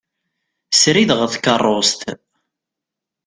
[0.77, 2.01] Srid ɣer tkerrust.